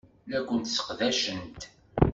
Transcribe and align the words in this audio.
La 0.31 0.39
kent-sseqdacent. 0.47 1.59